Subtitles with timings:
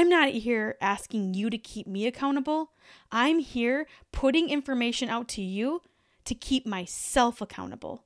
[0.00, 2.70] I'm not here asking you to keep me accountable.
[3.12, 5.82] I'm here putting information out to you
[6.24, 8.04] to keep myself accountable.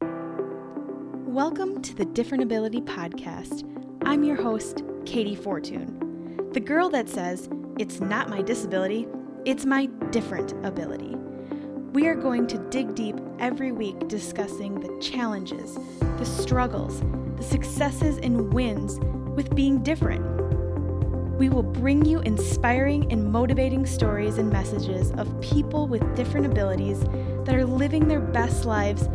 [0.00, 3.62] Welcome to the Different Ability Podcast.
[4.04, 9.06] I'm your host, Katey Fortun, the girl that says, It's not my disability,
[9.44, 11.14] it's my different ability.
[11.92, 17.02] We are going to dig deep every week discussing the challenges, the struggles,
[17.36, 18.98] the successes, and wins
[19.36, 20.35] with being different.
[21.38, 27.00] We will bring you inspiring and motivating stories and messages of people with different abilities
[27.44, 29.06] that are living their best lives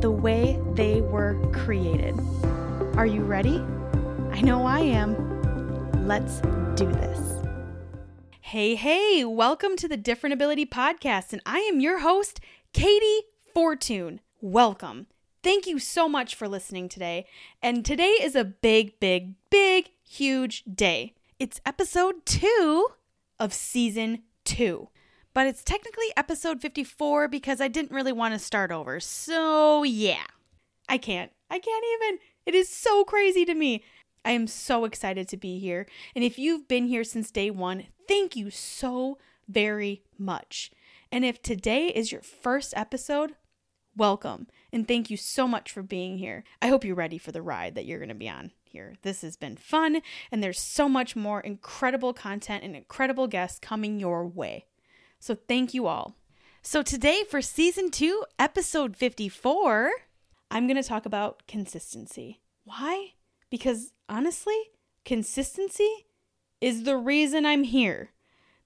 [0.00, 2.18] the way they were created.
[2.96, 3.64] Are you ready?
[4.32, 5.14] I know I am.
[6.08, 6.40] Let's
[6.74, 7.44] do this.
[8.40, 12.40] Hey, hey, welcome to the Different Ability Podcast, and I am your host,
[12.74, 13.20] Katey
[13.54, 14.18] Fortun.
[14.40, 15.06] Welcome.
[15.44, 17.26] Thank you so much for listening today.
[17.62, 21.14] And today is a big, big, big, huge day.
[21.38, 22.88] It's episode two
[23.38, 24.88] of season two.
[25.32, 28.98] But it's technically episode 54 because I didn't really want to start over.
[28.98, 30.24] So, yeah.
[30.88, 31.30] I can't.
[31.48, 32.18] I can't even.
[32.44, 33.84] It is so crazy to me.
[34.24, 35.86] I am so excited to be here.
[36.16, 40.72] And if you've been here since day one, thank you so very much.
[41.12, 43.36] And if today is your first episode,
[43.96, 44.48] welcome.
[44.72, 46.42] And thank you so much for being here.
[46.60, 48.94] I hope you're ready for the ride that you're going to be on here.
[49.02, 53.98] This has been fun, and there's so much more incredible content and incredible guests coming
[53.98, 54.66] your way.
[55.18, 56.16] So thank you all.
[56.62, 59.90] So today, for season two, episode 54,
[60.50, 62.40] I'm going to talk about consistency.
[62.64, 63.12] Why?
[63.50, 64.56] Because honestly,
[65.04, 66.06] consistency
[66.60, 68.10] is the reason I'm here.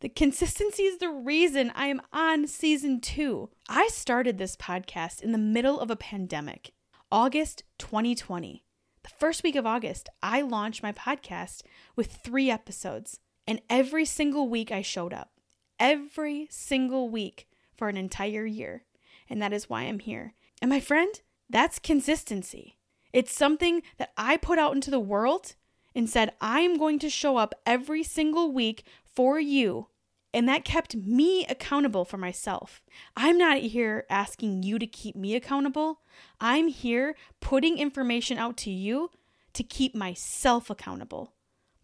[0.01, 3.51] The consistency is the reason I am on season two.
[3.69, 6.73] I started this podcast in the middle of a pandemic,
[7.13, 8.65] August 2020.
[9.03, 11.63] The first week of August, I launched my podcast
[11.97, 15.33] with three episodes, and every single week I showed up.
[15.81, 18.85] Every single week for an entire year.
[19.29, 20.35] And that is why I'm here.
[20.61, 22.79] And my friend, that's consistency.
[23.13, 25.57] It's something that I put out into the world
[25.95, 29.89] and said, I am going to show up every single week for you.
[30.35, 32.81] And that kept me accountable for myself.
[33.17, 36.01] I'm not here asking you to keep me accountable.
[36.41, 39.11] I'm here putting information out to you
[39.53, 41.35] to keep myself accountable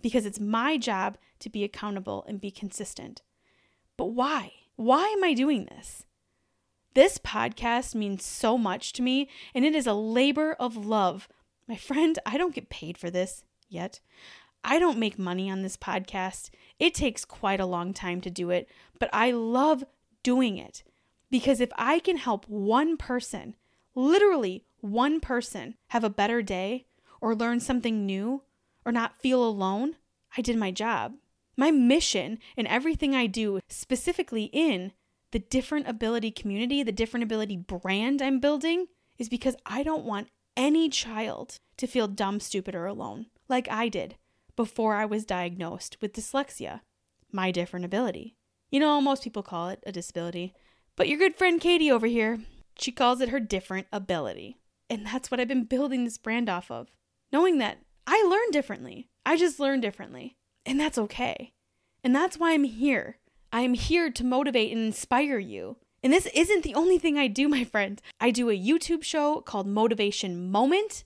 [0.01, 3.23] because it's my job to be accountable and be consistent.
[3.97, 4.53] But why?
[4.77, 6.07] Why am I doing this?
[6.95, 11.29] This podcast means so much to me, and it is a labor of love.
[11.67, 14.01] My friend, I don't get paid for this yet.
[14.71, 16.51] I don't make money on this podcast.
[16.79, 18.69] It takes quite a long time to do it,
[18.99, 19.83] but I love
[20.23, 20.85] doing it
[21.31, 23.57] because if I can help one person,
[23.95, 26.85] literally one person, have a better day
[27.19, 28.43] or learn something new
[28.85, 29.97] or not feel alone,
[30.37, 31.15] I did my job.
[31.57, 34.93] My mission in everything I do, specifically in
[35.33, 40.29] the different ability community, the different ability brand I'm building, is because I don't want
[40.59, 44.17] any child to feel dumb, stupid, or alone like I did
[44.59, 46.81] before I was diagnosed with dyslexia,
[47.31, 48.35] my different ability.
[48.73, 50.53] You know, most people call it a disability,
[50.97, 52.41] but your good friend Katey over here,
[52.77, 54.57] she calls it her different ability.
[54.91, 56.89] And that's what I've been building this brand off of.
[57.33, 59.09] Knowing that I learn differently.
[59.25, 60.35] I just learn differently.
[60.67, 61.53] And that's okay.
[62.03, 63.19] And that's why I'm here.
[63.53, 65.77] I am here to motivate and inspire you.
[66.03, 68.03] And this isn't the only thing I do, my friend.
[68.21, 71.05] I do a YouTube show called Motivation Moment.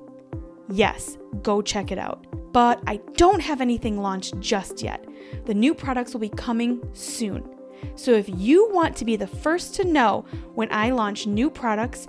[0.70, 2.26] Yes, go check it out.
[2.52, 5.06] But I don't have anything launched just yet.
[5.46, 7.56] The new products will be coming soon.
[7.96, 12.08] So if you want to be the first to know when I launch new products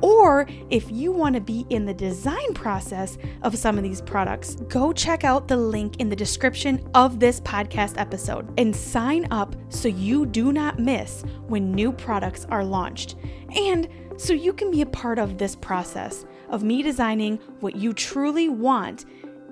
[0.00, 4.56] Or if you want to be in the design process of some of these products,
[4.68, 9.56] go check out the link in the description of this podcast episode and sign up
[9.68, 13.16] so you do not miss when new products are launched.
[13.54, 17.92] And so you can be a part of this process of me designing what you
[17.92, 19.04] truly want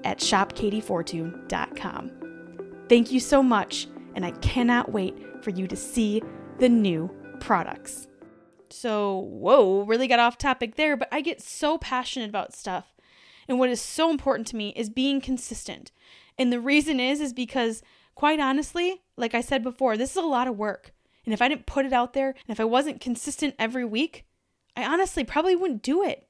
[0.05, 2.11] at shopkateyfortun.com.
[2.89, 6.23] Thank you so much, and I cannot wait for you to see
[6.59, 7.11] the new
[7.41, 8.09] products.
[8.75, 12.93] So, whoa, really got off topic there, but I get so passionate about stuff.
[13.47, 15.93] And what is so important to me is being consistent.
[16.37, 17.83] And the reason is is because
[18.15, 20.93] quite honestly, like I said before, this is a lot of work.
[21.25, 24.27] And if I didn't put it out there, and if I wasn't consistent every week,
[24.77, 26.29] I honestly probably wouldn't do it.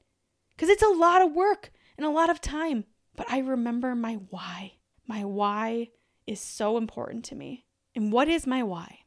[0.57, 2.85] Cuz it's a lot of work and a lot of time.
[3.15, 4.73] But I remember my why.
[5.07, 5.89] My why
[6.27, 7.65] is so important to me.
[7.95, 8.99] And what is my why?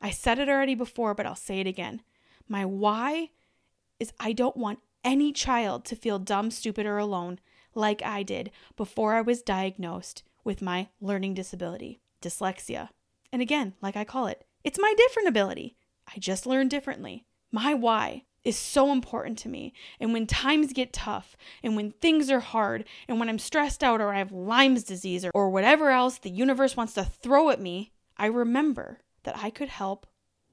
[0.00, 2.02] I said it already before, but I'll say it again.
[2.48, 3.30] My why
[3.98, 7.38] is I don't want any child to feel dumb, stupid, or alone
[7.74, 12.90] like I did before I was diagnosed with my learning disability, dyslexia.
[13.32, 15.76] And again, like I call it, it's my different ability.
[16.08, 17.24] I just learn differently.
[17.50, 19.72] My why is so important to me.
[19.98, 24.00] And when times get tough, and when things are hard, and when I'm stressed out
[24.00, 27.60] or I have Lyme's disease or, or whatever else the universe wants to throw at
[27.60, 30.06] me, I remember that I could help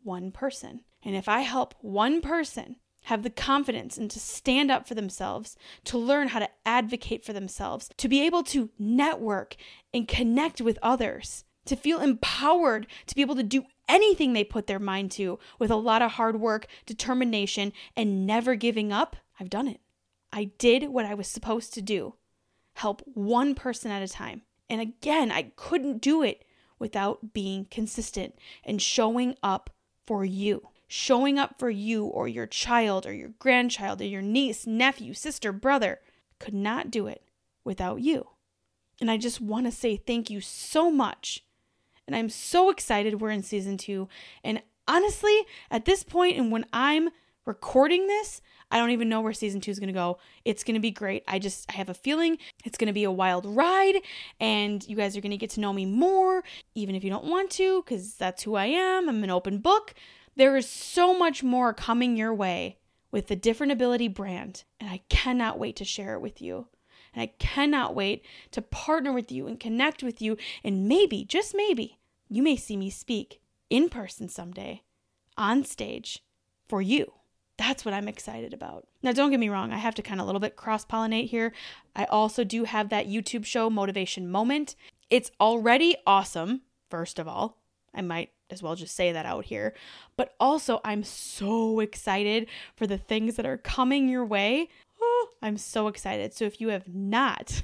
[0.04, 0.82] one person.
[1.04, 5.56] And if I help one person have the confidence and to stand up for themselves,
[5.86, 9.56] to learn how to advocate for themselves, to be able to network
[9.94, 14.68] and connect with others, to feel empowered to be able to do anything they put
[14.68, 19.50] their mind to with a lot of hard work, determination, and never giving up, I've
[19.50, 19.82] done it.
[20.32, 22.16] I did what I was supposed to do
[22.76, 24.44] help one person at a time.
[24.70, 26.46] And again, I couldn't do it
[26.80, 29.70] without being consistent and showing up
[30.08, 30.70] for you.
[30.94, 35.54] Showing up for you or your child or your grandchild or your niece, nephew, sister,
[35.54, 36.02] brother.
[36.38, 37.24] Could not do it
[37.64, 38.28] without you.
[39.00, 41.46] And I just want to say thank you so much.
[42.06, 44.10] And I'm so excited we're in season two.
[44.44, 47.12] And honestly, at this point, and when I'm
[47.46, 50.20] recording this, I don't even know where season two is going to go.
[50.44, 51.24] It's going to be great.
[51.26, 54.02] I just I have a feeling it's going to be a wild ride
[54.42, 56.44] and you guys are going to get to know me more,
[56.76, 59.08] even if you don't want to, because that's who I am.
[59.08, 59.94] I'm an open book.
[60.36, 62.78] There is so much more coming your way
[63.12, 66.68] with the Different Ability brand, and I cannot wait to share it with you.
[67.14, 70.38] And I cannot wait to partner with you and connect with you.
[70.64, 72.00] And maybe, just maybe,
[72.30, 74.84] you may see me speak in person someday
[75.38, 76.24] on stage
[76.70, 77.12] for you.
[77.58, 78.88] That's what I'm excited about.
[79.04, 81.30] Now, don't get me wrong, I have to kind of a little bit cross pollinate
[81.30, 81.52] here.
[81.96, 84.76] I also do have that YouTube show, Motivation Moment.
[85.10, 87.58] It's already awesome, first of all.
[87.94, 89.74] I might as well just say that out here.
[90.18, 94.70] But also, I'm so excited for the things that are coming your way.
[95.02, 96.34] Oh, I'm so excited.
[96.34, 97.64] So, if you have not,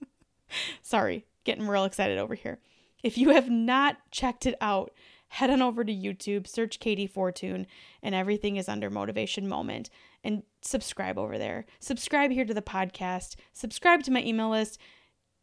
[0.82, 2.58] sorry, getting real excited over here.
[3.02, 4.92] If you have not checked it out,
[5.28, 7.66] head on over to YouTube, search Katey Fortun,
[8.02, 9.90] and everything is under Motivation Moment.
[10.22, 11.64] And subscribe over there.
[11.78, 14.78] Subscribe here to the podcast, subscribe to my email list.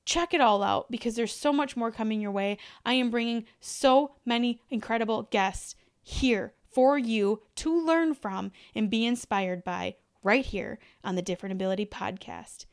[0.08, 2.58] Check it all out because there's so much more coming your way.
[2.86, 9.06] I am bringing so many incredible guests here for you to learn from and be
[9.06, 12.68] inspired by right here on the Different Ability Podcast.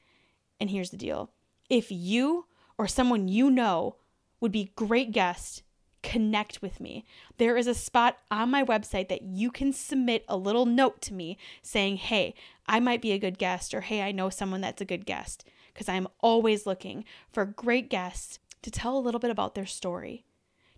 [0.60, 1.32] And here's the deal
[1.68, 2.46] if you
[2.78, 3.96] or someone you know
[4.38, 5.64] would be great guests
[6.04, 7.04] connect with me.
[7.38, 11.14] There is a spot on my website that you can submit a little note to
[11.14, 14.80] me saying, hey, I might be a good guest, or hey, I know someone that's
[14.80, 15.44] a good guest.
[15.74, 20.24] Because I'm always looking for great guests to tell a little bit about their story,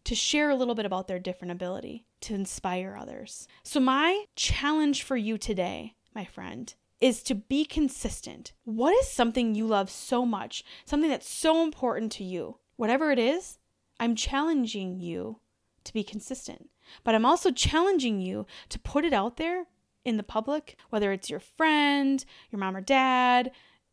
[0.04, 3.46] to share a little bit about their different ability, to inspire others.
[3.62, 8.52] So, my challenge for you today, my friend, is to be consistent.
[8.64, 12.58] What is something you love so much, something that's so important to you?
[12.76, 13.58] Whatever it is,
[14.00, 15.40] I'm challenging you
[15.84, 16.70] to be consistent,
[17.04, 19.66] but I'm also challenging you to put it out there
[20.04, 23.50] in the public, whether it's your friend, your mom or dad,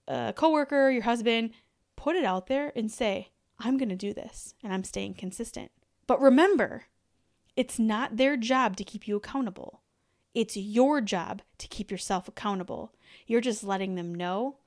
[0.07, 1.51] a coworker, your husband,
[1.95, 3.29] put it out there and say,
[3.59, 5.71] I'm going to do this and I'm staying consistent.
[6.07, 6.85] But remember,
[7.55, 9.81] it's not their job to keep you accountable.
[10.33, 12.91] It's your job to keep yourself accountable.
[13.27, 14.57] You're just letting them know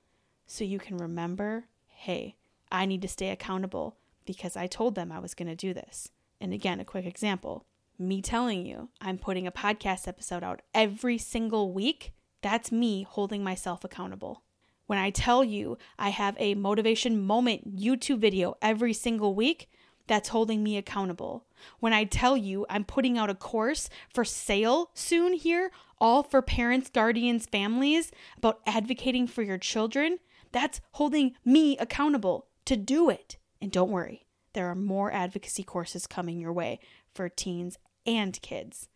[0.47, 2.37] so you can remember hey,
[2.71, 6.11] I need to stay accountable because I told them I was going to do this.
[6.41, 7.65] And again, a quick example
[7.99, 12.13] me telling you I'm putting a podcast episode out every single week,
[12.43, 14.43] that's me holding myself accountable.
[14.87, 19.69] When I tell you I have a motivation moment YouTube video every single week,
[20.07, 21.45] that's holding me accountable.
[21.81, 26.43] When I tell you I'm putting out a course for sale soon here all for
[26.43, 30.19] parents, guardians, families, about advocating for your children,
[30.53, 33.39] that's holding me accountable to do it.
[33.61, 36.81] And don't worry, there are more advocacy courses coming your way
[37.15, 38.89] for teens and kids.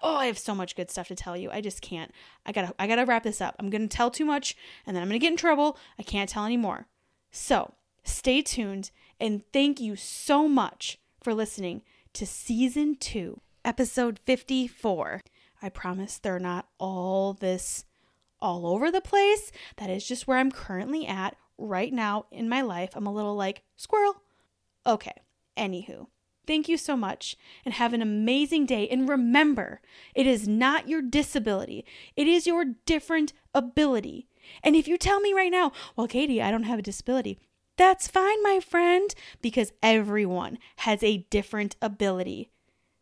[0.00, 1.50] Oh, I have so much good stuff to tell you.
[1.50, 2.12] I just can't.
[2.46, 3.56] I got to I got to wrap this up.
[3.58, 5.76] I'm to tell too much and then I'm to get in trouble.
[5.98, 6.86] I can't tell anymore.
[7.30, 7.74] So,
[8.04, 8.90] stay tuned
[9.20, 11.82] and thank you so much for listening
[12.14, 15.22] to season 2, episode 54.
[15.60, 17.84] I promise they're not all this
[18.40, 19.50] all over the place.
[19.76, 22.90] That is just where I'm currently at right now in my life.
[22.94, 24.22] I'm a little like squirrel.
[24.86, 25.14] Okay,
[25.56, 26.06] anywho,
[26.48, 28.88] thank you so much and have an amazing day.
[28.88, 29.80] And remember,
[30.14, 31.84] it is not your disability,
[32.16, 34.26] it is your different ability.
[34.64, 37.38] And if you tell me right now, well, Katey, I don't have a disability,
[37.76, 42.50] that's fine, my friend, because everyone has a different ability.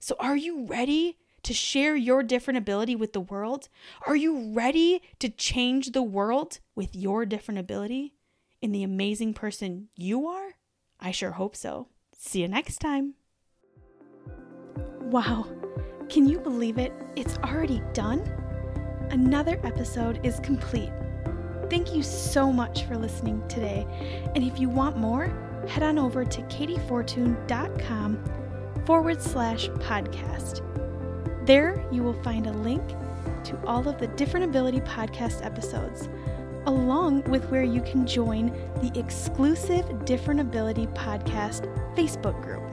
[0.00, 3.68] So are you ready to share your different ability with the world?
[4.06, 8.12] Are you ready to change the world with your different ability
[8.60, 10.54] in the amazing person you are?
[10.98, 11.88] I sure hope so.
[12.18, 13.14] See you next time.
[15.06, 15.46] Wow,
[16.08, 16.92] can you believe it?
[17.14, 18.28] It's already done?
[19.10, 20.90] Another episode is complete.
[21.70, 23.86] Thank you so much for listening today.
[24.34, 25.32] And if you want more,
[25.68, 28.24] head on over to kateyfortun.com
[28.84, 30.60] forward slash podcast.
[31.46, 32.82] There, you will find a link
[33.44, 36.08] to all of the Different Ability podcast episodes,
[36.66, 38.48] along with where you can join
[38.82, 42.65] the exclusive Different Ability podcast Facebook group.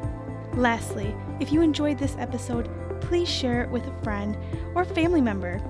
[0.55, 2.69] Lastly, if you enjoyed this episode,
[3.01, 4.37] please share it with a friend
[4.75, 5.61] or family member.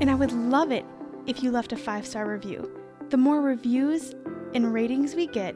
[0.00, 0.84] And I would love it
[1.26, 2.70] if you left a five star review.
[3.10, 4.14] The more reviews
[4.52, 5.54] and ratings we get,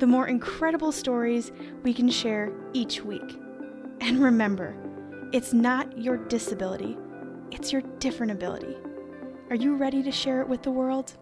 [0.00, 1.52] the more incredible stories
[1.82, 3.38] we can share each week.
[4.00, 4.74] And remember,
[5.32, 6.98] it's not your disability,
[7.52, 8.76] it's your different ability.
[9.50, 11.12] Are you ready to share it with the world?